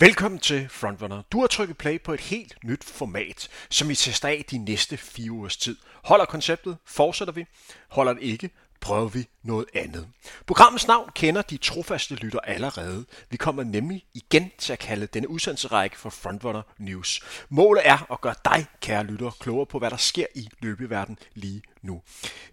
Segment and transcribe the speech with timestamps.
[0.00, 1.22] Velkommen til Frontrunner.
[1.32, 4.96] Du har trykket play på et helt nyt format, som vi tester af de næste
[4.96, 5.76] fire ugers tid.
[6.04, 6.76] Holder konceptet?
[6.84, 7.46] Fortsætter vi?
[7.88, 8.50] Holder det ikke?
[8.80, 10.08] Prøver vi noget andet.
[10.46, 13.04] Programmets navn kender de trofaste lytter allerede.
[13.30, 17.20] Vi kommer nemlig igen til at kalde denne udsendelserække for Frontrunner News.
[17.48, 21.62] Målet er at gøre dig, kære lytter, klogere på, hvad der sker i løbeverden lige
[21.82, 22.02] nu.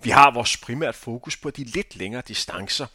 [0.04, 2.86] Vi har vores primært fokus på de lidt længere distancer.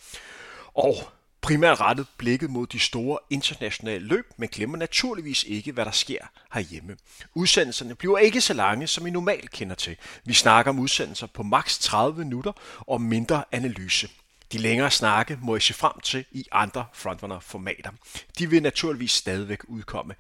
[0.74, 0.94] Og
[1.42, 6.20] primært rettet blikket mod de store internationale løb, men glemmer naturligvis ikke, hvad der sker
[6.52, 6.96] herhjemme.
[7.34, 9.96] Udsendelserne bliver ikke så lange, som I normalt kender til.
[10.24, 14.08] Vi snakker om udsendelser på maks 30 minutter og mindre analyse.
[14.52, 17.91] De længere snakke må I se frem til i andre Frontrunner-formater.
[18.38, 20.14] De vil naturligvis stadigvæk udkomme.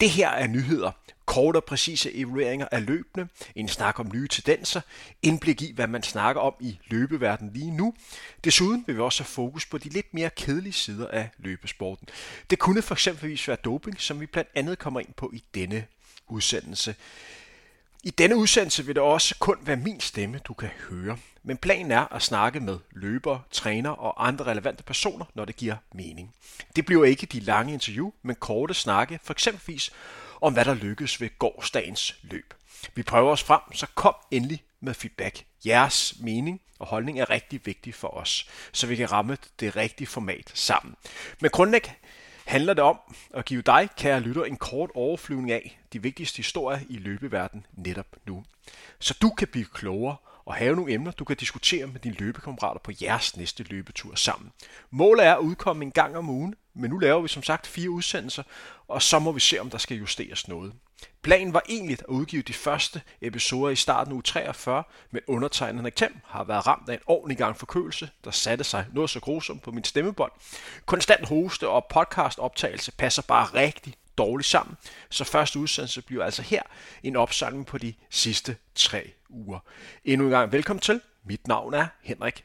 [0.00, 0.92] Det her er nyheder,
[1.24, 4.80] korte og præcise evalueringer af løbende, en snak om nye tendenser,
[5.22, 7.94] indblik i, hvad man snakker om i løbeverdenen lige nu.
[8.44, 12.08] Desuden vil vi også have fokus på de lidt mere kedelige sider af løbesporten.
[12.50, 15.86] Det kunne for eksempel være doping, som vi blandt andet kommer ind på i denne
[16.28, 16.94] udsendelse.
[18.02, 21.18] I denne udsendelse vil det også kun være min stemme, du kan høre.
[21.44, 25.76] Men planen er at snakke med løbere, træner og andre relevante personer, når det giver
[25.94, 26.34] mening.
[26.76, 29.92] Det bliver ikke de lange interview, men korte snakke, for eksempelvis
[30.40, 32.54] om hvad der lykkedes ved gårdsdagens løb.
[32.94, 35.44] Vi prøver os frem, så kom endelig med feedback.
[35.66, 40.06] Jeres mening og holdning er rigtig vigtig for os, så vi kan ramme det rigtige
[40.06, 40.94] format sammen.
[41.40, 41.96] Men grundlæggende
[42.44, 42.98] handler det om
[43.34, 48.06] at give dig, kære lytter, en kort overflyvning af de vigtigste historier i løbeverdenen netop
[48.26, 48.44] nu.
[48.98, 52.80] Så du kan blive klogere og have nogle emner, du kan diskutere med dine løbekammerater
[52.80, 54.52] på jeres næste løbetur sammen.
[54.90, 57.90] Målet er at udkomme en gang om ugen, men nu laver vi som sagt fire
[57.90, 58.42] udsendelser,
[58.88, 60.72] og så må vi se, om der skal justeres noget.
[61.22, 65.94] Planen var egentlig at udgive de første episoder i starten af uge 43, men undertegnet
[65.94, 69.62] Tem har været ramt af en ordentlig gang forkølelse, der satte sig noget så grusomt
[69.62, 70.32] på min stemmebånd.
[70.86, 74.76] Konstant hoste og podcastoptagelse passer bare rigtig dårligt sammen,
[75.10, 76.62] så første udsendelse bliver altså her
[77.02, 79.58] en opsamling på de sidste tre uger.
[80.04, 81.00] Endnu en gang velkommen til.
[81.24, 82.44] Mit navn er Henrik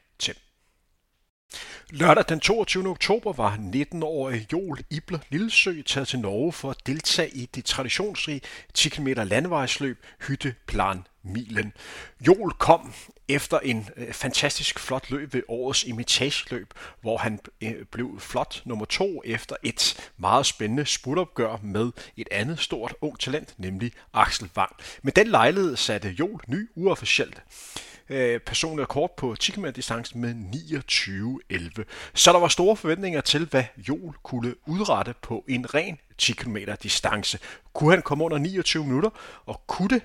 [1.90, 2.88] Lørdag den 22.
[2.88, 8.40] oktober var 19-årige Joel Ibler Lillesø taget til Norge for at deltage i det traditionsrige
[8.74, 11.72] 10 km landevejsløb Hytteplan Milen.
[12.26, 12.92] Joel kom
[13.28, 18.84] efter en øh, fantastisk flot løb ved årets imitageløb, hvor han øh, blev flot nummer
[18.84, 24.76] to efter et meget spændende spurtopgør med et andet stort ung talent, nemlig Axel Wang.
[25.02, 27.42] Med den lejlighed satte Joel ny uofficielt
[28.10, 31.84] øh, personlig rekord på 10 km distance med 29.11.
[32.14, 36.56] Så der var store forventninger til, hvad Joel kunne udrette på en ren 10 km
[36.82, 37.38] distance.
[37.72, 39.10] Kunne han komme under 29 minutter,
[39.46, 40.02] og kunne det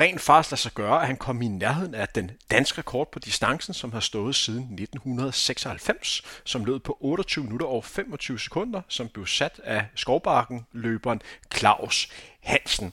[0.00, 3.18] rent faktisk lade sig gøre, at han kom i nærheden af den danske rekord på
[3.18, 9.08] distancen, som har stået siden 1996, som lød på 28 minutter og 25 sekunder, som
[9.08, 11.22] blev sat af skovbakken-løberen
[11.54, 12.08] Claus
[12.40, 12.92] Hansen.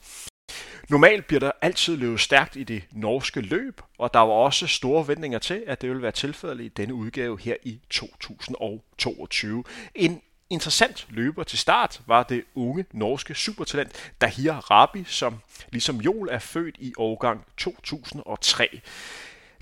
[0.89, 5.05] Normalt bliver der altid løbet stærkt i det norske løb, og der var også store
[5.05, 9.63] forventninger til, at det ville være tilfældet i denne udgave her i 2022.
[9.95, 15.35] En interessant løber til start var det unge norske supertalent Dahir Rabi, som
[15.71, 18.81] ligesom Jol er født i årgang 2003.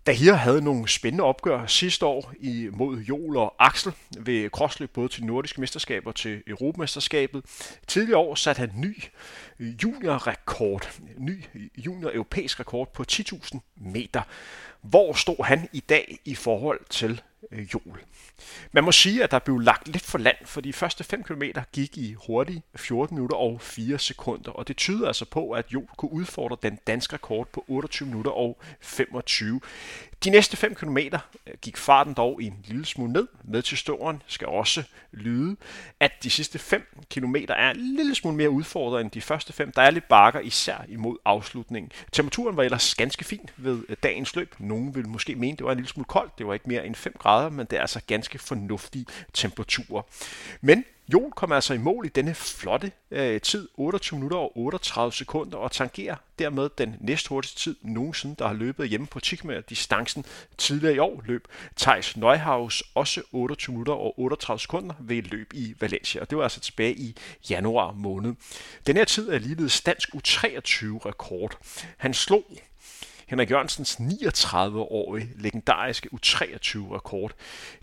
[0.05, 5.25] Dahir havde nogle spændende opgør sidste år imod Jol og Axel ved krossløb både til
[5.25, 7.45] nordiske mesterskaber og til Europamesterskabet.
[7.87, 9.03] Tidligere år satte han ny
[9.83, 11.43] juniorrekord, ny
[11.77, 14.21] junior-europæisk rekord på 10.000 meter.
[14.81, 17.99] Hvor stod han i dag i forhold til øh, jul.
[18.71, 21.43] Man må sige, at der blev lagt lidt for land, for de første 5 km
[21.71, 25.87] gik i hurtigt 14 minutter og 4 sekunder, og det tyder altså på, at Jol
[25.97, 29.61] kunne udfordre den danske rekord på 28 minutter og 25.
[30.23, 31.13] De næste 5 km øh,
[31.61, 33.27] gik farten dog en lille smule ned.
[33.43, 35.55] Med til storen skal også lyde,
[35.99, 39.71] at de sidste 5 km er en lille smule mere udfordret end de første 5.
[39.71, 41.91] Der er lidt bakker, især imod afslutningen.
[42.11, 44.55] Temperaturen var ellers ganske fin ved øh, dagens løb.
[44.59, 46.37] Nogen vil måske mene, det var en lille smule koldt.
[46.37, 50.01] Det var ikke mere end 5 grader, men det er altså ganske fornuftige temperaturer.
[50.61, 50.83] Men
[51.13, 55.57] Jon kom altså i mål i denne flotte øh, tid, 28 minutter og 38 sekunder,
[55.57, 59.35] og tangerer dermed den næsthurtigste tid nogensinde, der har løbet hjemme på 10
[59.69, 60.25] distancen.
[60.57, 61.47] Tidligere i år løb
[61.77, 66.37] Thijs Neuhaus også 28 minutter og 38 sekunder ved et løb i Valencia, og det
[66.37, 67.15] var altså tilbage i
[67.49, 68.35] januar måned.
[68.87, 71.57] Den her tid er ligeledes dansk U23-rekord.
[71.97, 72.45] Han slog
[73.27, 77.31] Henrik Jørgensens 39-årige legendariske U23-rekord.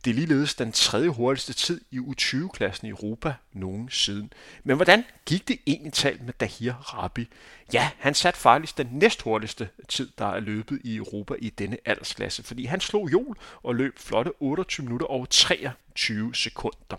[0.05, 4.29] Det er ligeledes den tredje hurtigste tid i U20-klassen i Europa nogensinde.
[4.65, 7.29] Men hvordan gik det egentlig talt med Dahir Rabi?
[7.73, 12.43] Ja, han satte faktisk den næsthurtigste tid, der er løbet i Europa i denne aldersklasse,
[12.43, 16.97] fordi han slog jul og løb flotte 28 minutter og 23 sekunder.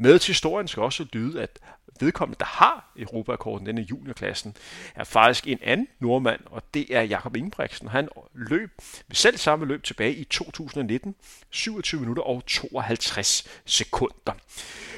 [0.00, 1.58] Med til historien skal også lyde, at
[2.00, 4.56] vedkommende, der har Europarekorden, denne juniorklassen,
[4.94, 7.88] er faktisk en anden nordmand, og det er Jakob Ingebrigtsen.
[7.88, 8.70] Han løb
[9.12, 11.14] selv samme løb tilbage i 2019,
[11.50, 14.32] 27 minutter og 52 sekunder.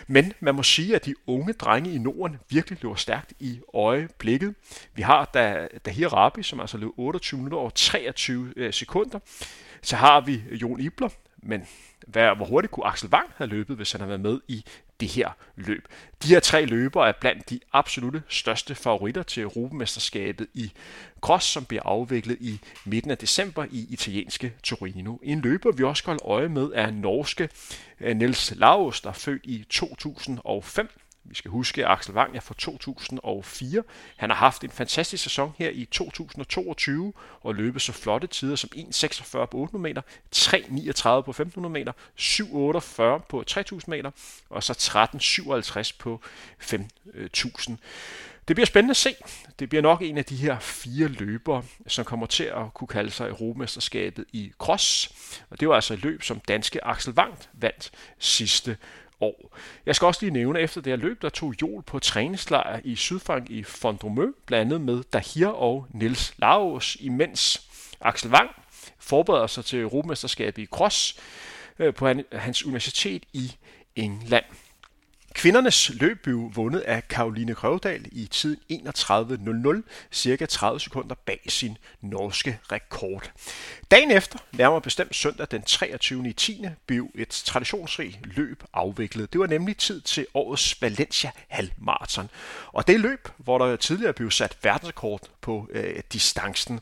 [0.07, 4.55] Men man må sige, at de unge drenge i Norden virkelig løber stærkt i øjeblikket.
[4.95, 5.25] Vi har
[5.85, 9.19] Dahir Rabi, som altså løb 28 minutter og 23 øh, sekunder.
[9.83, 11.09] Så har vi Jon Ibler,
[11.43, 11.67] men
[12.13, 14.65] hvad, hvor hurtigt kunne Axel Wang have løbet, hvis han havde været med i
[15.01, 15.89] det her løb.
[16.23, 20.73] De her tre løbere er blandt de absolute største favoritter til Europamesterskabet i
[21.21, 25.17] cross, som bliver afviklet i midten af december i italienske Torino.
[25.23, 27.49] En løber, vi også skal holde øje med, er norske
[28.01, 30.89] Nils Niels Laus, der er født i 2005
[31.31, 33.83] vi skal huske, Axel Wang fra 2004.
[34.17, 38.71] Han har haft en fantastisk sæson her i 2022 og løbet så flotte tider som
[38.77, 40.03] 1.46 på 800 meter,
[40.37, 44.11] 3.39 på 1.500 meter, 7.48 på 3.000 meter
[44.51, 44.73] og så
[45.83, 46.21] 13.57 på
[46.63, 47.77] 5.000.
[48.49, 49.15] Det bliver spændende at se.
[49.59, 53.11] Det bliver nok en af de her fire løbere, som kommer til at kunne kalde
[53.11, 55.13] sig Europamesterskabet i cross.
[55.51, 58.77] Og det var altså et løb, som danske Axel Wang vandt sidste
[59.21, 59.57] år.
[59.87, 62.81] Jeg skal også lige nævne, at efter det her løb, der tog Jol på træningslejr
[62.85, 67.69] i Sydfrank i Fondromø, blandt andet med Dahir og Nils Laos, imens
[68.01, 68.51] Axel Wang
[68.99, 71.21] forbereder sig til Europamesterskabet i cross
[71.79, 73.53] øh, på hans universitet i
[73.97, 74.45] England.
[75.35, 79.83] Kvindernes løb blev vundet af Karoline Krøvdal i tiden 31.00,
[80.13, 83.33] cirka 30 sekunder bag sin norske rekord.
[83.91, 86.33] Dagen efter, nærmere bestemt søndag den 23.
[86.33, 86.65] 10.
[86.87, 89.33] blev et traditionsrigt løb afviklet.
[89.33, 92.31] Det var nemlig tid til årets Valencia halvmarathon.
[92.67, 96.81] Og det løb, hvor der tidligere blev sat verdensrekord på øh, distancen.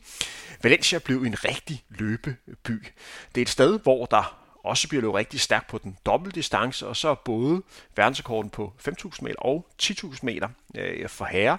[0.63, 2.87] Valencia blev en rigtig løbeby.
[3.35, 6.87] Det er et sted, hvor der også bliver løbet rigtig stærkt på den dobbelte distance,
[6.87, 7.61] og så både
[7.95, 11.57] verdensrekorden på 5.000 meter og 10.000 meter øh, for herrer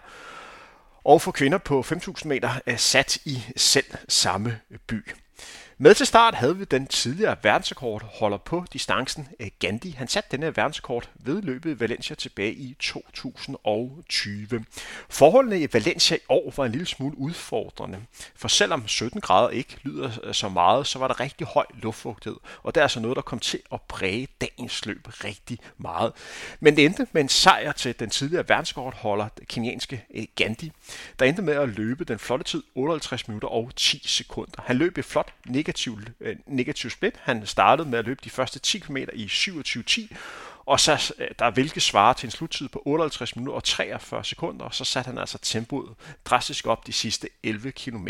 [1.05, 5.11] og for kvinder på 5.000 meter er sat i selv samme by.
[5.83, 9.91] Med til start havde vi den tidligere verdensrekord holder på distancen øh, Gandhi.
[9.91, 14.65] Han satte denne verdensrekord ved løbet i Valencia tilbage i 2020.
[15.11, 17.99] Forholdene i Valencia i år var en lille smule udfordrende,
[18.35, 22.39] for selvom 17 grader ikke lyder øh, så meget, så var der rigtig høj luftfugtighed,
[22.63, 26.13] og det er altså noget, der kom til at præge dagens løb rigtig meget.
[26.61, 30.73] Men det endte med en sejr til den tidligere verdensrekordholder, kenianske øh, Gandhi,
[31.19, 34.63] der endte med at løbe den flotte tid 58 minutter og 10 sekunder.
[34.65, 37.15] Han løb i flot negativt negativ, øh, negativ split.
[37.23, 40.17] Han startede med at løbe de første 10 km i 27.10,
[40.67, 44.65] og så øh, der hvilket svarer til en sluttid på 58 minutter og 43 sekunder,
[44.65, 45.95] og så satte han altså tempoet
[46.25, 48.09] drastisk op de sidste 11 km.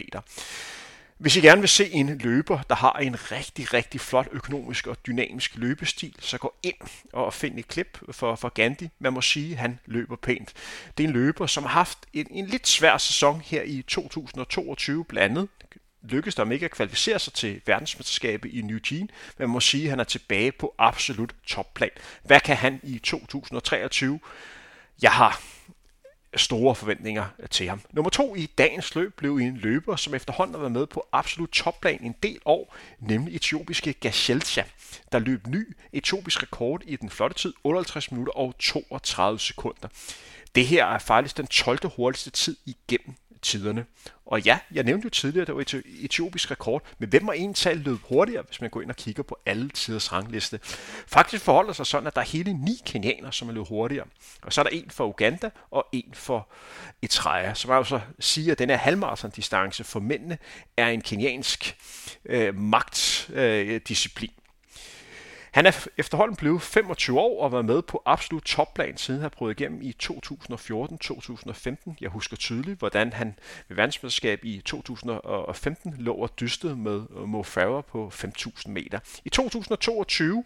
[1.18, 4.96] Hvis I gerne vil se en løber, der har en rigtig, rigtig flot økonomisk og
[5.06, 6.76] dynamisk løbestil, så gå ind
[7.12, 8.88] og find et klip for, for Gandhi.
[8.98, 10.52] Man må sige, at han løber pænt.
[10.98, 15.04] Det er en løber, som har haft en, en lidt svær sæson her i 2022
[15.04, 15.48] blandet
[16.02, 19.84] lykkedes der ikke at kvalificere sig til verdensmesterskabet i New Jean, men man må sige,
[19.84, 21.90] at han er tilbage på absolut topplan.
[22.22, 24.20] Hvad kan han i 2023?
[25.02, 25.42] Jeg har
[26.36, 27.80] store forventninger til ham.
[27.92, 31.50] Nummer to i dagens løb blev en løber, som efterhånden har været med på absolut
[31.50, 34.62] topplan en del år, nemlig etiopiske Gashelcha,
[35.12, 39.88] der løb ny etiopisk rekord i den flotte tid, 58 minutter og 32 sekunder.
[40.54, 41.78] Det her er faktisk den 12.
[41.96, 43.84] hurtigste tid igennem tiderne.
[44.30, 47.34] Og ja, jeg nævnte jo tidligere, at det var et etiopisk rekord, men hvem må
[47.54, 50.60] tal løb hurtigere, hvis man går ind og kigger på alle tiders rangliste?
[51.06, 54.06] Faktisk forholder sig sådan, at der er hele ni kenianer, som er løbet hurtigere.
[54.42, 56.48] Og så er der en for Uganda og en for
[57.02, 57.54] Eritrea.
[57.54, 60.38] som man siger, at den her halvmarathon-distance for mændene
[60.76, 61.76] er en keniansk
[62.24, 64.30] øh, magtdisciplin.
[64.30, 64.39] Øh,
[65.50, 69.54] han er efterhånden blevet 25 år og var med på absolut topplan, siden han prøvede
[69.58, 71.94] igennem i 2014-2015.
[72.00, 73.34] Jeg husker tydeligt, hvordan han
[73.68, 78.98] ved verdensmesterskab i 2015 lå og dystede med øh, Mo Farah på 5.000 meter.
[79.24, 80.44] I 2022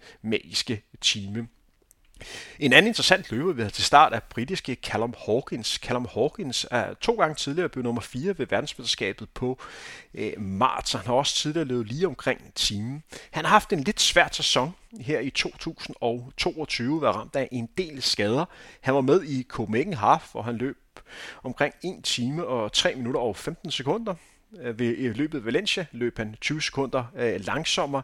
[0.54, 1.48] magiske time.
[2.58, 5.68] En anden interessant løber, vi havde til start, er britiske Callum Hawkins.
[5.68, 9.58] Callum Hawkins er to gange tidligere blevet nummer 4 ved verdensmesterskabet på
[10.14, 10.92] øh, marts.
[10.92, 13.02] Han har også tidligere løbet lige omkring timen.
[13.30, 18.02] Han har haft en lidt svær sæson her i 2022, været ramt af en del
[18.02, 18.44] skader.
[18.80, 20.78] Han var med i Copenhagen Half, hvor han løb
[21.42, 24.14] omkring 1 time og 3 minutter og 15 sekunder.
[24.62, 28.02] Øh, ved, i løbet Valencia løb han 20 sekunder øh, langsommere.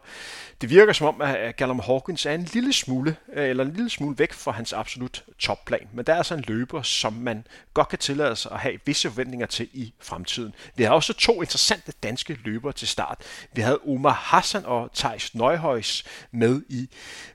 [0.61, 3.89] Det virker som om, at Callum Hawkins er en lille smule, øh, eller en lille
[3.89, 5.87] smule væk fra hans absolut topplan.
[5.93, 9.09] Men der er altså en løber, som man godt kan tillade sig at have visse
[9.09, 10.53] forventninger til i fremtiden.
[10.75, 13.17] Vi har også to interessante danske løbere til start.
[13.53, 16.89] Vi havde Omar Hassan og Thijs Nøjhøjs med i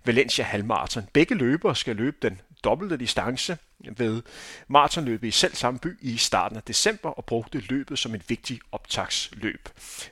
[0.04, 1.08] Valencia Halmarathon.
[1.12, 3.58] Begge løbere skal løbe den dobbelte distance
[3.96, 4.22] ved
[4.68, 8.62] maratonløbet i selv samme by i starten af december og brugte løbet som et vigtigt
[8.72, 9.68] optagsløb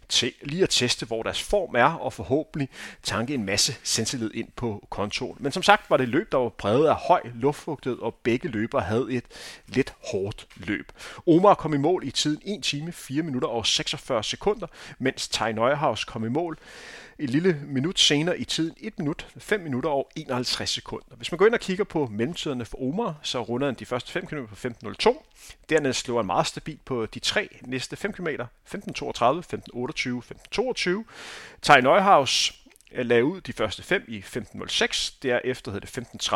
[0.08, 2.68] til lige at teste, hvor deres form er og forhåbentlig
[3.02, 5.37] tanke en masse selvtillid ind på kontoen.
[5.40, 8.82] Men som sagt var det løb, der var præget af høj luftfugtighed, og begge løbere
[8.82, 9.25] havde et
[9.66, 10.92] lidt hårdt løb.
[11.26, 14.66] Omar kom i mål i tiden 1 time, 4 minutter og 46 sekunder,
[14.99, 16.58] mens Tai Neuhaus kom i mål
[17.18, 21.16] et lille minut senere i tiden 1 minut, 5 minutter og 51 sekunder.
[21.16, 24.12] Hvis man går ind og kigger på mellemtiderne for Omar, så runder han de første
[24.12, 25.23] 5 km på 15.02.
[25.68, 28.37] Dernæst slår han meget stabilt på de tre næste 5 km, 15.32,
[28.75, 28.80] 15.28,
[30.59, 30.90] 15.22.
[31.62, 32.63] Tej Neuhaus
[32.94, 36.34] Øh, lagde ud de første fem i 15.06, derefter hed det 15.30,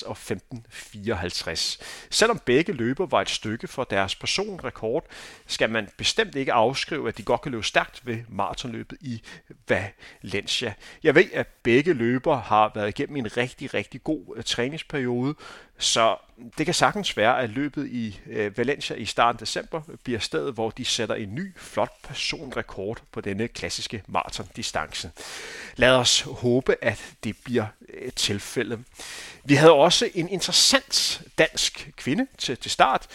[0.00, 1.82] 15.52 og 15.54.
[2.10, 5.06] Selvom begge løber var et stykke for deres personrekord,
[5.46, 9.22] skal man bestemt ikke afskrive, at de godt kan løbe stærkt ved maratonløbet i
[9.68, 10.74] Valencia.
[11.02, 15.34] Jeg ved, at begge løber har været igennem en rigtig, rigtig god øh, træningsperiode,
[15.82, 16.16] så
[16.58, 20.54] det kan sagtens være, at løbet i øh, Valencia i starten af december bliver stedet,
[20.54, 25.10] hvor de sætter en ny flot personrekord på denne klassiske maratondistance.
[25.76, 28.78] Lad os håbe, at det bliver øh, tilfældet.
[29.44, 33.06] Vi havde også en interessant dansk kvinde til, til start.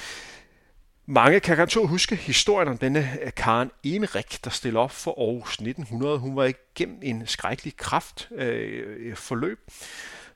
[1.05, 5.53] Mange kan godt huske historien om denne øh, Karen Enerik, der stiller op for Aarhus
[5.53, 6.19] 1900.
[6.19, 9.59] Hun var igennem en skrækkelig kraftforløb.
[9.59, 9.77] Øh, øh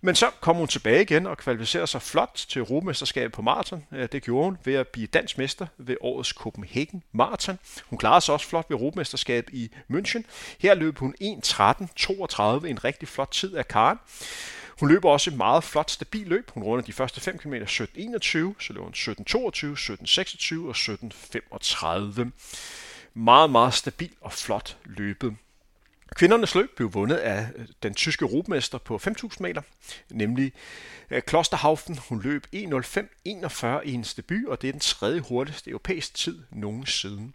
[0.02, 3.86] men så kom hun tilbage igen og kvalificerede sig flot til Europamesterskabet på maraton.
[3.92, 7.60] Det gjorde hun ved at blive dansk mester ved årets Copenhagen Marathon.
[7.86, 10.22] Hun klarede sig også flot ved Europamesterskabet i München.
[10.60, 13.98] Her løb hun 1.13.32, en rigtig flot tid af Karen.
[14.80, 16.52] Hun løber også et meget flot, stabilt løb.
[16.52, 17.60] Hun runder de første 5 km 17.21,
[18.60, 19.06] så løber hun 17.22,
[20.56, 20.68] 17.26
[21.52, 21.66] og
[22.22, 22.30] 17.35.
[23.14, 25.36] Meget, meget stabil og flot løbet.
[26.16, 29.62] Kvindernes løb blev vundet af øh, den tyske europamester på 5.000 meter,
[30.10, 30.54] nemlig
[31.10, 32.00] øh, Klosterhaufen.
[32.10, 37.32] Hun løb 1.05.41 i hendes debut, og det er den tredje hurtigste europæisk tid nogensinde.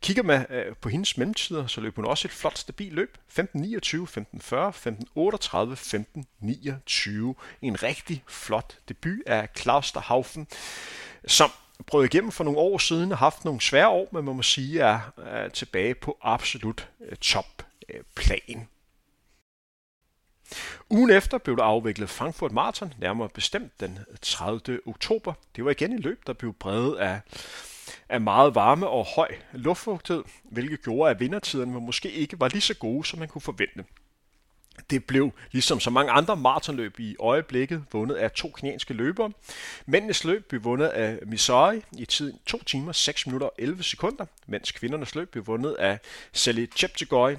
[0.00, 3.18] Kigger man øh, på hendes mellemtider, så løb hun også et flot, stabilt løb.
[3.38, 3.52] 15.29, 15.40, 15.38,
[6.42, 7.34] 15.29.
[7.62, 10.46] En rigtig flot debut af Klosterhaufen,
[11.26, 11.50] som
[11.86, 14.80] prøvet igennem for nogle år siden og haft nogle svære år, men man må sige,
[14.80, 16.88] er, er tilbage på absolut
[17.20, 18.68] top Øh, plan.
[20.90, 24.80] Ugen efter blev der afviklet Frankfurt Marathon, nærmere bestemt den 30.
[24.86, 25.32] oktober.
[25.56, 27.20] Det var igen et løb, der blev bredet af,
[28.08, 32.74] af meget varme og høj luftfugtighed, hvilket gjorde, at vindertiderne måske ikke var lige så
[32.74, 33.84] gode, som man kunne forvente.
[34.90, 39.32] Det blev, ligesom så mange andre maratonløb i øjeblikket, vundet af to kenyanske løbere.
[39.86, 44.26] Mændenes løb blev vundet af Missouri i tiden 2 timer, 6 minutter og 11 sekunder,
[44.46, 45.98] mens kvindernes løb blev vundet af
[46.32, 47.36] Sally Cheptegei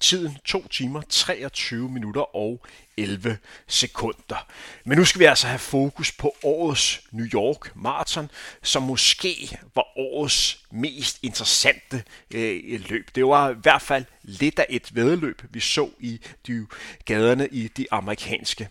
[0.00, 2.66] Tiden 2 timer, 23 minutter og
[2.96, 4.46] 11 sekunder.
[4.84, 8.30] Men nu skal vi altså have fokus på årets New York Marathon,
[8.62, 12.04] som måske var årets mest interessante
[12.34, 13.10] øh, løb.
[13.14, 16.66] Det var i hvert fald lidt af et vedløb, vi så i de
[17.04, 18.68] gaderne i de amerikanske.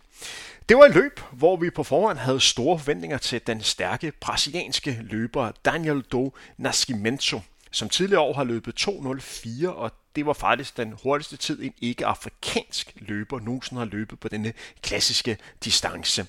[0.70, 5.00] Det var et løb, hvor vi på forhånd havde store forventninger til den stærke brasilianske
[5.02, 10.94] løber Daniel Do Nascimento, som tidligere år har løbet 2.04, og det var faktisk den
[11.04, 16.26] hurtigste tid, en ikke-afrikansk løber nogensinde har løbet på denne klassiske distance.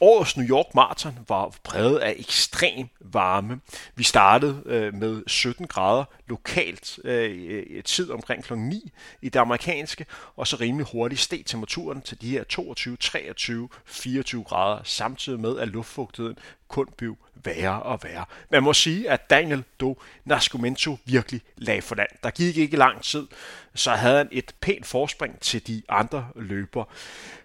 [0.00, 3.60] Årets New York Marathon var præget af ekstrem varme.
[3.94, 8.54] Vi startede øh, med 17 grader lokalt øh, tid omkring kl.
[8.54, 13.68] 9 i det amerikanske, og så rimelig hurtigt steg temperaturen til de her 22, 23,
[13.84, 18.24] 24 grader, samtidig med at luftfugtigheden kun blev værre og værre.
[18.50, 22.08] Man må sige, at Daniel Do Nascimento virkelig lag for land.
[22.22, 23.26] Der gik ikke lang tid,
[23.74, 26.84] så havde han et pænt forspring til de andre løber.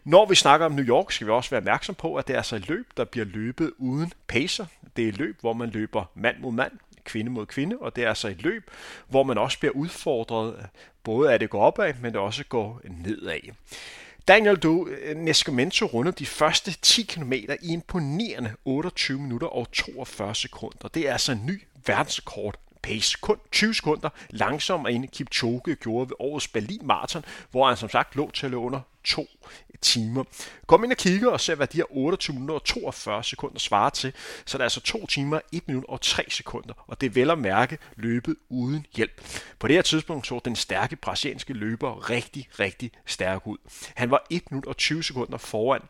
[0.03, 2.37] Når vi snakker om New York, skal vi også være opmærksom på, at det er
[2.37, 4.65] altså et løb, der bliver løbet uden pacer.
[4.95, 6.71] Det er et løb, hvor man løber mand mod mand,
[7.03, 8.71] kvinde mod kvinde, og det er altså et løb,
[9.07, 10.67] hvor man også bliver udfordret,
[11.03, 13.39] både at det går opad, men det også går nedad.
[14.27, 20.35] Daniel Du øh, Nescamento rundede de første 10 km i imponerende 28 minutter og 42
[20.35, 20.87] sekunder.
[20.87, 23.17] Det er altså en ny verdensrekord pace.
[23.21, 28.15] Kun 20 sekunder langsommere end Kipchoge gjorde ved årets Berlin Marathon, hvor han som sagt
[28.15, 29.27] lå til under to
[29.81, 30.23] timer.
[30.67, 33.89] Kom ind og kigge og se, hvad de her 28 minutter og 42 sekunder svarer
[33.89, 34.13] til.
[34.45, 36.73] Så det er altså 2 timer, 1 minut og 3 sekunder.
[36.87, 39.21] Og det er vel at mærke løbet uden hjælp.
[39.59, 43.57] På det her tidspunkt så den stærke brasilianske løber rigtig, rigtig stærk ud.
[43.95, 45.81] Han var 1 minut og 20 sekunder foran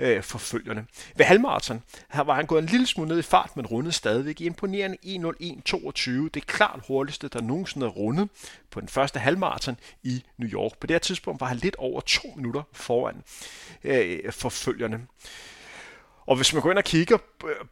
[0.00, 0.86] øh, forfølgerne.
[1.16, 4.40] Ved halvmarathon her var han gået en lille smule ned i fart, men rundede stadigvæk
[4.40, 6.10] i imponerende 1.01.22.
[6.10, 8.28] Det er klart hurtigste, der nogensinde er rundet
[8.70, 10.78] på den første halvmarathon i New York.
[10.78, 13.22] På det her tidspunkt var han lidt over to minutter foran
[13.84, 15.06] øh, forfølgerne.
[16.26, 17.18] Og hvis man går ind og kigger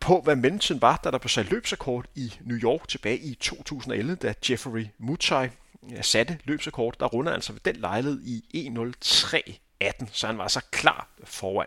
[0.01, 4.15] på, hvad mellemtiden var, da der blev sat løbsrekord i New York tilbage i 2011,
[4.15, 5.49] da Jeffrey Mutai
[5.93, 10.49] øh, satte løbsrekord, der rundede altså ved den lejlighed i 1.03 18, så han var
[10.49, 11.67] så klar foran.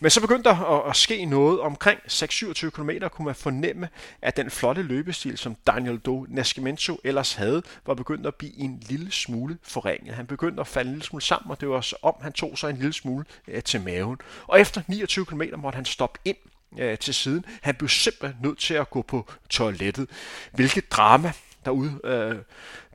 [0.00, 3.88] Men så begyndte der at, at ske noget omkring 6-27 km, kunne man fornemme,
[4.22, 8.82] at den flotte løbestil, som Daniel Do Nascimento ellers havde, var begyndt at blive en
[8.88, 10.14] lille smule forringet.
[10.14, 12.58] Han begyndte at falde en lille smule sammen, og det var så om, han tog
[12.58, 14.18] sig en lille smule øh, til maven.
[14.46, 16.36] Og efter 29 km måtte han stoppe ind
[16.78, 17.44] øh, til siden.
[17.62, 20.10] Han blev simpelthen nødt til at gå på toilettet.
[20.52, 21.32] Hvilket drama
[21.64, 22.36] der, ud, øh,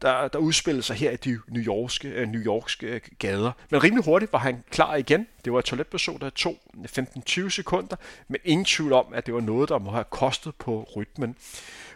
[0.01, 3.51] der, der udspillede sig her i de New Yorkske, øh, New Yorkske gader.
[3.69, 5.27] Men rimelig hurtigt var han klar igen.
[5.45, 7.95] Det var et toiletbesøg, der tog 15-20 sekunder,
[8.27, 11.35] men ingen tvivl om, at det var noget, der må have kostet på rytmen.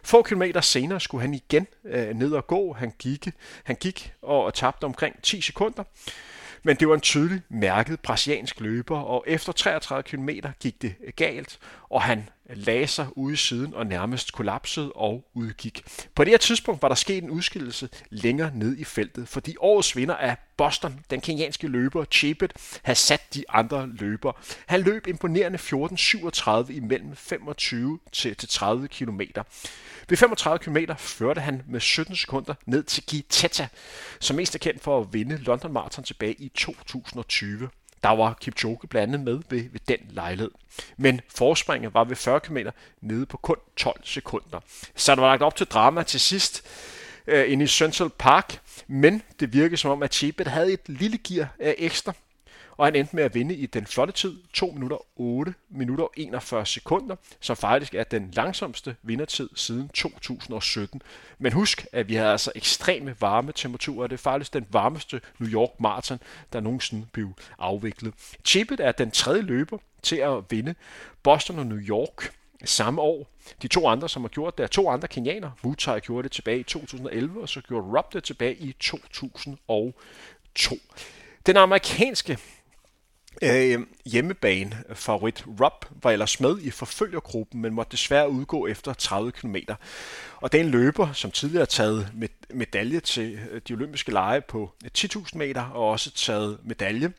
[0.04, 2.74] Få kilometer senere skulle han igen øh, ned og gå.
[2.74, 3.28] Han gik,
[3.64, 5.84] han gik og tabte omkring 10 sekunder.
[6.64, 11.60] Men det var en tydelig mærket brasiliansk løber, og efter 33 km gik det galt,
[11.90, 15.84] og han lagde sig ude i siden og nærmest kollapsede og udgik.
[16.16, 19.96] På det her tidspunkt var der sket en udskillelse længere ned i feltet, fordi årets
[19.96, 24.32] vinder af Boston, den kenyanske løber Chebet, havde sat de andre løber.
[24.66, 29.22] Han løb imponerende 14.37 imellem 25 til 30 km.
[30.10, 33.68] Ved 35 km førte han med 17 sekunder ned til Giteta,
[34.20, 37.70] som mest er kendt for at vinde London Marathon tilbage i 2020.
[38.04, 40.52] Der var Kipchoge blandt andet med ved, ved den lejlighed.
[40.98, 42.58] Men forspringet var ved 40 km
[43.02, 44.60] nede på kun 12 sekunder.
[44.96, 46.64] Så der var lagt op til drama til sidst
[47.28, 51.18] øh, inde i Central Park, men det virkede som om, at Chebet havde et lille
[51.18, 52.14] gear øh, ekstra,
[52.82, 56.66] og han endte med at vinde i den flotte tid, 2 minutter 8 minutter 41
[56.66, 61.02] sekunder, som faktisk er den langsomste vindertid siden 2017.
[61.40, 65.50] Men husk, at vi havde altså ekstreme varme temperaturer, det er faktisk den varmeste New
[65.50, 66.20] York Marathon,
[66.54, 68.14] der nogensinde blev afviklet.
[68.46, 70.76] Chippet er den tredje løber til at vinde
[71.24, 72.34] Boston og New York
[72.66, 73.28] samme år.
[73.62, 75.52] De to andre, som har gjort det, er to andre kenianer.
[75.64, 80.78] Mutai gjorde det tilbage i 2011, og så gjorde Rob det tilbage i 2002.
[81.46, 82.38] Den amerikanske
[83.42, 89.32] øh, hjemmebane favorit Rob var ellers med i forfølgergruppen, men måtte desværre udgå efter 30
[89.32, 89.56] km.
[90.42, 92.12] Og det er en løber, som tidligere har taget
[92.54, 97.14] medalje til øh, de olympiske lege på øh, 10.000 meter, og også taget medalje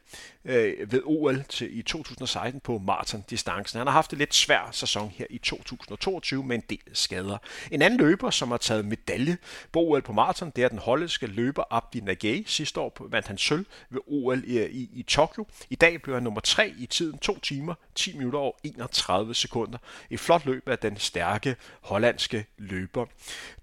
[0.44, 3.78] øh, ved OL til, i 2016 på maratondistancen.
[3.78, 7.38] Han har haft en lidt svær sæson her i 2022 med en del skader.
[7.70, 9.36] En anden løber, som har taget medalje
[9.72, 12.44] på OL på maraton, det er den hollandske løber Abdi Nagay.
[12.46, 15.46] Sidste år vandt han sølv ved OL i, øh, i, i Tokyo.
[15.70, 19.78] I dag blev han nummer 3 i tiden 2 timer, 10 minutter og 31 sekunder.
[20.10, 23.06] Et flot løb af den stærke hollandske løber.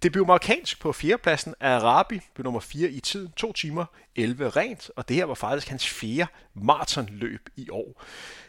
[0.03, 1.55] Det blev marokkansk på fjerdepladsen.
[1.61, 5.67] Arabi blev nummer 4 i tiden, 2 timer, 11 rent, og det her var faktisk
[5.67, 8.03] hans fjerde maratonløb i år.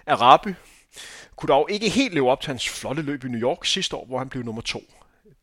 [0.06, 0.54] Arabi
[1.36, 4.06] kunne dog ikke helt leve op til hans flotte løb i New York sidste år,
[4.06, 4.82] hvor han blev nummer 2.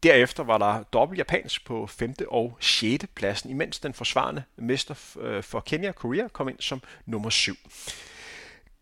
[0.04, 2.14] Derefter var der dobbelt japansk på 5.
[2.28, 3.06] og 6.
[3.16, 7.56] pladsen, imens den forsvarende mester øh, for Kenya, Korea, kom ind som nummer 7.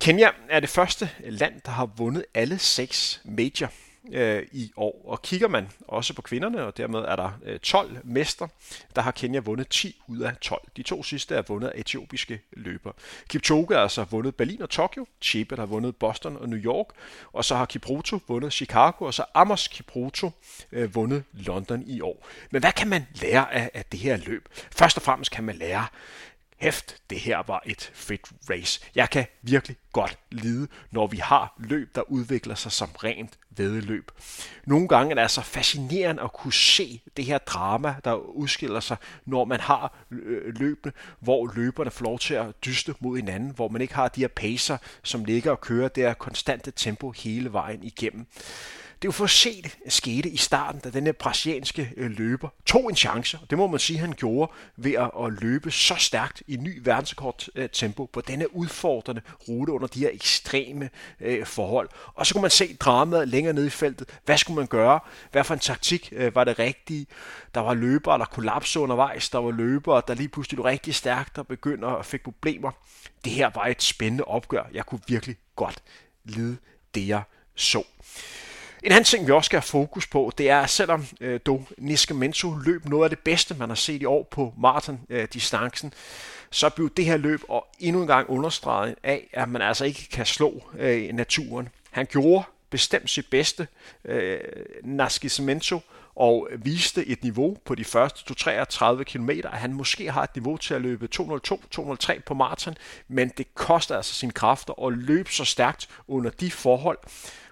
[0.02, 3.72] Kenya er det første land, der har vundet alle seks major
[4.12, 5.02] øh, i år.
[5.06, 8.48] Og kigger man også på kvinderne, og dermed er der øh, 12 mester,
[8.96, 10.62] der har Kenya vundet 10 ud af 12.
[10.78, 12.92] De to sidste er vundet af etiopiske løber.
[13.30, 16.88] Kipchoge har altså vundet Berlin og Tokyo, Chebet har vundet Boston og New York,
[17.34, 20.32] og så har Kipruto vundet Chicago, og så Amos Kipruto
[20.72, 22.28] øh, vundet London i år.
[22.52, 24.50] Men hvad kan man lære af, af det her løb?
[24.72, 25.88] Først og fremmest kan man lære,
[26.58, 28.82] hæft, det her var et fedt race.
[28.96, 34.12] Jeg kan virkelig godt lide, når vi har løb, der udvikler sig som rent vedløb.
[34.66, 38.98] Nogle gange er det altså fascinerende at kunne se det her drama, der udskiller sig,
[39.26, 43.68] når man har øh, løbende, hvor løberne får lov til at dyste mod hinanden, hvor
[43.68, 47.54] man ikke har de her pacer, som ligger og kører det her konstante tempo hele
[47.54, 48.28] vejen igennem
[49.06, 53.50] jo for set skete i starten, da denne brasilianske øh, løber tog en chance, og
[53.50, 57.70] det må man sige, han gjorde ved at, løbe så stærkt i ny verdensrekord øh,
[57.70, 60.90] tempo på denne udfordrende rute under de her ekstreme
[61.20, 61.90] øh, forhold.
[62.14, 64.20] Og så kunne man se dramaet længere nede i feltet.
[64.26, 65.00] Hvad skulle man gøre?
[65.32, 67.08] Hvad for en taktik var det rigtige?
[67.54, 69.30] Der var løbere, der kollapsede undervejs.
[69.30, 72.72] Der var løbere, der lige pludselig blev rigtig stærkt og begyndte at fik problemer.
[73.26, 74.64] Det her var et spændende opgør.
[74.74, 75.84] Jeg kunne virkelig godt
[76.24, 76.58] lide
[76.96, 77.22] det, jeg
[77.56, 77.84] så.
[78.86, 81.64] En anden ting, vi også skal have fokus på, det er, at selvom øh, Do
[81.78, 86.00] Niskamento løb noget af det bedste, man har set i år på maraton-distancen, øh,
[86.52, 90.08] så blev det her løb og endnu en gang understreget af, at man altså ikke
[90.12, 91.70] kan slå øh, naturen.
[91.92, 93.68] Han gjorde bestemt sit bedste,
[94.06, 94.40] øh,
[94.84, 95.80] Nascimento,
[96.16, 100.58] og viste et niveau på de første 33 km, at han måske har et niveau
[100.58, 102.76] til at løbe 202-203 på maraton,
[103.08, 106.98] men det koster altså sine kræfter at løbe så stærkt under de forhold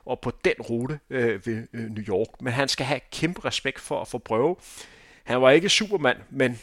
[0.05, 2.41] og på den rute øh, ved øh, New York.
[2.41, 4.55] Men han skal have kæmpe respekt for at få prøve.
[5.23, 6.59] Han var ikke supermand, men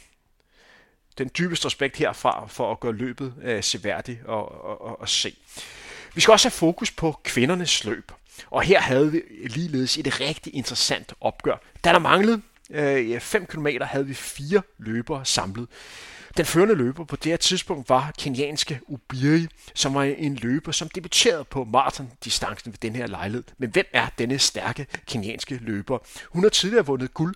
[1.18, 5.36] den dybeste respekt herfra for at gøre løbet øh, seværdigt og, og, og, og se.
[6.14, 8.12] Vi skal også have fokus på kvindernes løb.
[8.50, 11.56] Og her havde vi ligeledes et rigtig interessant opgør.
[11.84, 15.68] Da der manglede øh, 5 km, havde vi fire løbere samlet.
[16.36, 20.88] Den førende løber på det her tidspunkt var kenyanske Ubiri, som var en løber, som
[20.88, 23.44] debuterede på maratondistancen ved den her lejlighed.
[23.58, 25.98] Men hvem er denne stærke kenyanske løber?
[26.28, 27.34] Hun har tidligere vundet guld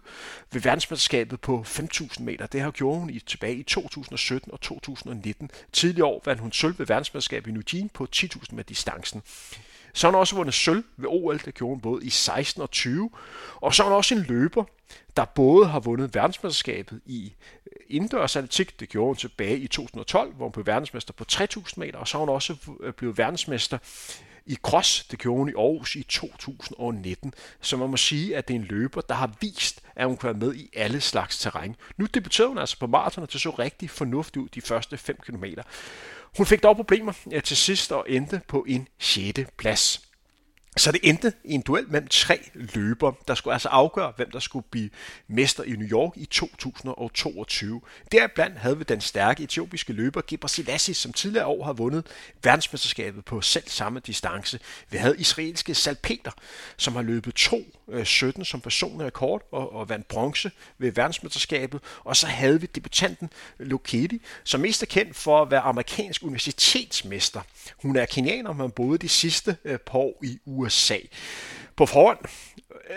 [0.53, 2.47] ved verdensmesterskabet på 5.000 meter.
[2.47, 5.51] Det har gjort hun i, tilbage i 2017 og 2019.
[5.73, 9.23] Tidligere år vandt hun sølv ved verdensmesterskabet i Eugene på 10.000 med distancen.
[9.95, 12.71] Så har han også vundet sølv ved OL, det gjorde han både i 16 og
[12.71, 13.11] 20.
[13.57, 14.65] Og så er han også en løber,
[15.17, 17.35] der både har vundet verdensmesterskabet i
[17.67, 21.85] øh, indendørs atletik, det gjorde hun tilbage i 2012, hvor hun blev verdensmester på 3000
[21.85, 23.79] meter, og så har hun også øh, blevet verdensmester
[24.47, 27.35] i cross, det gjorde hun i Aarhus i 2019.
[27.61, 30.27] Så man må sige, at det er en løber, der har vist, at hun kan
[30.27, 31.77] være med i alle slags terræn.
[31.97, 35.17] Nu debuterede hun altså på maraton, og det så rigtig fornuftigt ud de første 5
[35.17, 35.45] km.
[36.37, 37.13] Hun fik dog problemer
[37.45, 39.41] til sidst og endte på en 6.
[39.59, 40.01] plads.
[40.77, 44.39] Så det endte i en duel mellem tre løbere, der skulle altså afgøre, hvem der
[44.39, 44.91] skulle blive
[45.29, 47.81] mester i New York i 2022.
[48.13, 52.07] Deriblandt havde vi den stærke etiopiske løber Gebre Selassie, som tidligere år har vundet
[52.43, 54.59] verdensmesterskabet på selv samme distance.
[54.91, 56.31] Vi havde israelske Salpeter,
[56.77, 57.55] som har løbet 2.17
[57.93, 61.81] øh, som personlig rekord og, og vandt bronze ved verdensmesterskabet.
[62.05, 67.41] Og så havde vi debutanten Lokedi, som mest er kendt for at være amerikansk universitetsmester.
[67.83, 70.99] Hun er kenianer, men boede de sidste øh, par år i USA USA.
[71.77, 72.19] På forhånd
[72.91, 72.97] øh,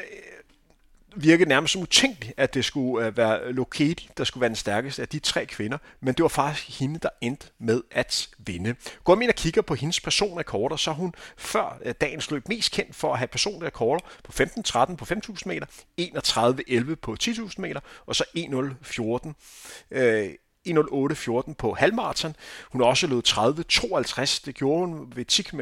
[1.15, 5.01] virkede nærmest som utænkeligt, at det skulle øh, være Loketi, der skulle være den stærkeste
[5.01, 8.75] af de tre kvinder, men det var faktisk hende, der endte med at vinde.
[9.03, 12.47] Går man ind og kigger på hendes personrekorder, så er hun før øh, dagens løb
[12.47, 15.65] mest kendt for at have personrekorder på 15-13 på 5.000 meter,
[16.91, 20.29] 31-11 på 10.000 meter, og så 1.014 øh,
[20.67, 22.35] 1.08.14 på halvmarathon.
[22.71, 24.41] Hun har også løbet 30.52.
[24.45, 25.61] Det gjorde hun ved 10 km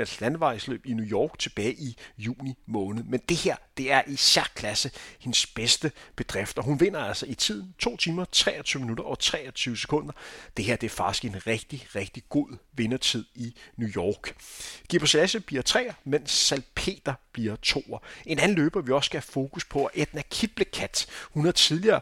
[0.86, 3.04] i New York tilbage i juni måned.
[3.04, 6.58] Men det her, det er i særklasse hendes bedste bedrift.
[6.58, 10.13] Og hun vinder altså i tiden 2 timer, 23 minutter og 23 sekunder.
[10.58, 14.36] Det her, det er faktisk en rigtig, rigtig god vindertid i New York.
[14.89, 18.00] Gibber Sasse bliver 3, mens Salpeter bliver 2.
[18.26, 21.06] En anden løber, vi også skal have fokus på, er Edna Kiblekat.
[21.34, 22.02] Hun har tidligere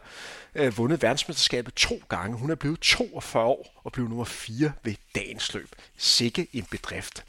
[0.56, 2.38] øh, vundet verdensmesterskabet to gange.
[2.38, 5.70] Hun er blevet 42 år og blev nummer 4 ved dagens løb.
[5.98, 7.26] Sikke en bedrift.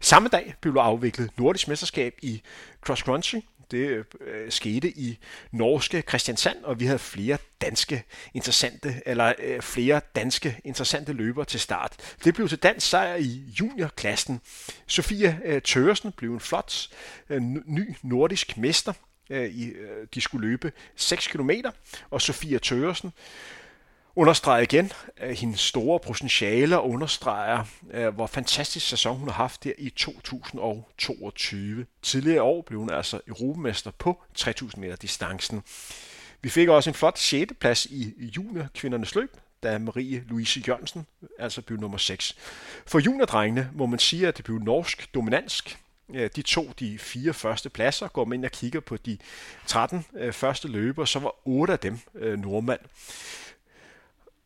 [0.00, 2.42] Samme dag blev der afviklet nordisk mesterskab i
[2.80, 3.40] cross country.
[3.70, 5.18] Det øh, skete i
[5.50, 8.04] norske Kristiansand, og vi havde flere danske
[8.34, 12.16] interessante eller øh, flere danske interessante løbere til start.
[12.24, 14.40] Det blev til dansk sejr i juniorklassen.
[14.86, 16.88] Sofia øh, Tøresen blev en flot
[17.30, 18.92] øh, ny nordisk mester
[19.32, 21.50] Øh, i, øh, de skulle løbe 6 km,
[22.10, 23.12] og Sofia Tøresen
[24.16, 24.92] understreger igen
[25.22, 29.90] øh, hendes store potentiale og understreger, øh, hvor fantastisk sæson hun har haft der i
[29.90, 31.86] 2022.
[32.02, 35.62] Tidligere år blev hun altså europamester på 3000 meter distancen.
[36.42, 37.52] Vi fik også en flot 6.
[37.60, 41.06] plads i juniorkvindernes løb, da Marie Louise Jørgensen
[41.38, 42.36] altså blev nummer 6.
[42.86, 45.78] For juniordrengene må man sige, at det blev norsk dominansk.
[46.14, 48.08] Øh, de to de fire første pladser.
[48.08, 49.18] Går man ind og kigger på de
[49.66, 52.80] 13 øh, første løber, så var otte af dem øh, nordmand.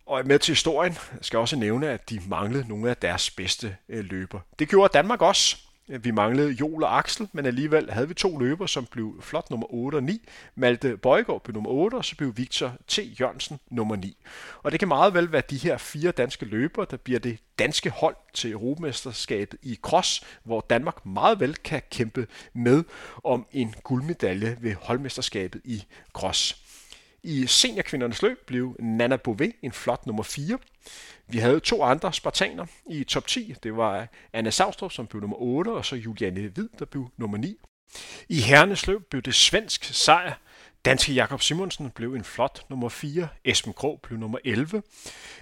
[0.07, 3.77] Og med til historien skal jeg også nævne, at de manglede nogle af deres bedste
[3.89, 4.41] løber.
[4.59, 5.66] Det gjorde Danmark også.
[5.89, 9.67] Vi manglede Jol og Axel, men alligevel havde vi to løber, som blev flot nummer
[9.75, 10.29] 8 og 9.
[10.55, 12.99] Malte Bøjgaard blev nummer 8, og så blev Victor T.
[13.21, 14.17] Jørgensen nummer 9.
[14.63, 17.91] Og det kan meget vel være de her fire danske løbere, der bliver det danske
[17.91, 22.85] hold til Europamesterskabet i cross, hvor Danmark meget vel kan kæmpe med
[23.25, 26.66] om en guldmedalje ved holdmesterskabet i cross.
[27.27, 30.59] I seniorkvindernes løb blev Nana Bové en flot nummer 4.
[31.29, 33.55] Vi havde to andre spartaner i top 10.
[33.63, 37.39] Det var Anna Savstrup, som blev nummer 8, og så Juliane Hvid, der blev nummer
[37.39, 37.57] 9.
[38.29, 40.35] I herrenes løb blev det svensk sejr.
[40.85, 43.29] Danske Jakob Simonsen blev en flot nummer 4.
[43.45, 44.83] Esben Krog blev nummer 11,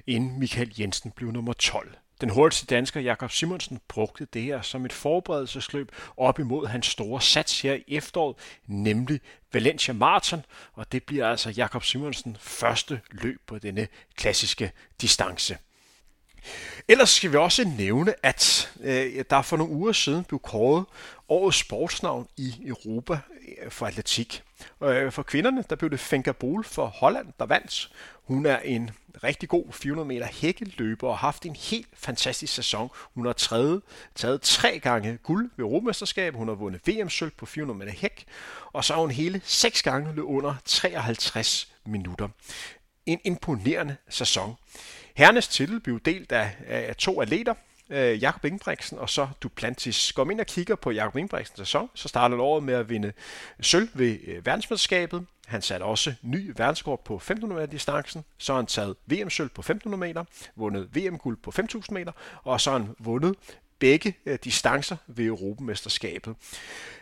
[0.07, 1.97] inden Michael Jensen blev nummer 12.
[2.20, 7.20] Den hurtigste dansker Jakob Simonsen brugte det her som et forberedelsesløb op imod hans store
[7.20, 9.20] sats her i efteråret, nemlig
[9.53, 15.59] Valencia Marathon, og det bliver altså Jakob Simonsen første løb på denne klassiske distance.
[16.88, 20.85] Ellers skal vi også nævne, at øh, der for nogle uger siden blev kåret
[21.28, 23.18] årets sportsnavn i Europa
[23.62, 24.42] øh, for atletik.
[24.82, 27.90] Øh, for kvinderne, der blev det Fenka Bol for Holland, der vandt.
[28.24, 28.90] Hun er en
[29.24, 32.90] rigtig god 400 meter hækkeløber og har haft en helt fantastisk sæson.
[33.14, 33.82] Hun har træet,
[34.14, 36.38] taget tre gange guld ved Europamesterskabet.
[36.38, 38.24] Hun har vundet VM-sølv på 400 meter hæk,
[38.72, 42.28] og så har hun hele seks gange løbet under 53 minutter.
[43.06, 44.56] En imponerende sæson.
[45.16, 47.54] Herrenes titel blev delt af, af to atleter,
[47.90, 50.12] øh, Jakob Ingebrigtsen og så Duplantis.
[50.12, 53.12] Går man ind og kigger på Jakob Ingebrigtsens sæson, så startede året med at vinde
[53.61, 55.27] sølv ved øh, verdensmesterskabet.
[55.47, 58.25] Han satte også ny verdenskort på 1500 meter distancen.
[58.38, 60.25] Så har han taget VM-sølv på 1500 meter,
[60.57, 63.35] vundet VM-guld på 5000 meter, og så har han vundet
[63.79, 66.35] begge øh, distancer ved Europamesterskabet.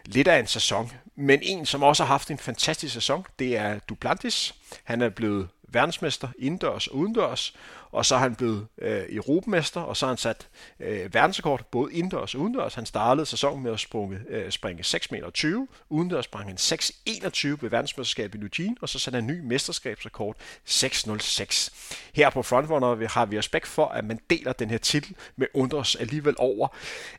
[0.05, 3.79] Lidt af en sæson, men en, som også har haft en fantastisk sæson, det er
[3.79, 4.55] Duplantis.
[4.85, 7.55] Han er blevet verdensmester indendørs og udendørs,
[7.93, 10.49] og så er han blevet øh, europamester, og så har han sat
[10.81, 12.75] øh, verdensrekord både indendørs og udendørs.
[12.75, 17.71] Han startede sæsonen med at sprunge, øh, springe 6,20 meter udendørs sprang han 6.21 ved
[17.71, 20.37] verdensmesterskabet i Eugene, og så satte han en ny mesterskabsrekord
[20.69, 21.71] 6.06.
[22.15, 25.97] Her på Frontrunner har vi respekt for, at man deler den her titel, med undres
[25.97, 26.69] alligevel over,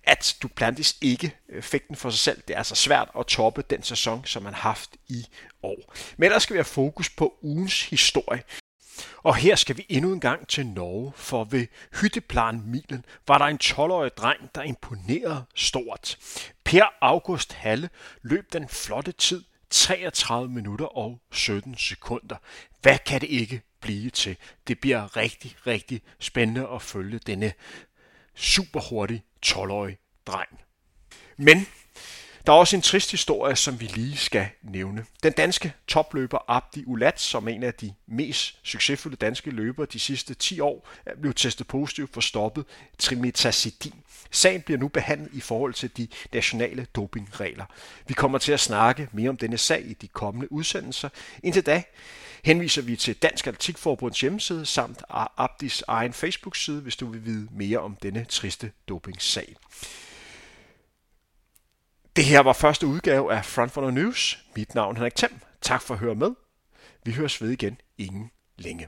[0.04, 2.42] at Duplantis ikke øh, fik den for sig selv.
[2.48, 5.26] Det er altså svært at toppe den sæson, som man har haft i
[5.64, 5.94] år.
[6.18, 8.44] Men ellers skal vi have fokus på ugens historie.
[9.24, 11.68] Og her skal vi endnu en gang til Norge, for ved
[12.02, 16.18] Hytteplan Milen var der en 12-årig dreng, der imponerede stort.
[16.64, 17.90] Per August Halle
[18.22, 22.36] løb den flotte tid 33 minutter og 17 sekunder.
[22.82, 24.38] Hvad kan det ikke blive til?
[24.68, 27.54] Det bliver rigtig, rigtig spændende at følge denne
[28.36, 30.60] superhurtige 12-årige dreng.
[31.38, 31.68] Men
[32.46, 35.06] der er også en trist historie, som vi lige skal nævne.
[35.24, 40.00] Den danske topløber Abdi Ulat, som er en af de mest succesfulde danske løbere de
[40.00, 42.66] sidste 10 år, er blevet testet positiv for stoppet
[43.00, 43.94] trimetazidin.
[44.32, 47.66] Sagen bliver nu behandlet i forhold til de nationale dopingregler.
[48.08, 51.10] Vi kommer til at snakke mere om denne sag i de kommende udsendelser.
[51.44, 51.84] Indtil da
[52.44, 55.04] henviser vi til Dansk Atletikforbunds hjemmeside samt
[55.38, 59.56] Abdis egen Facebook-side, hvis du vil vide mere om denne triste dopingsag.
[62.16, 64.46] Det her var første udgave af Frontrunner News.
[64.56, 65.40] Mit navn er Henrik Thiem.
[65.62, 66.32] Tak for at høre med.
[67.06, 68.88] Vi høres ved igen inden længe.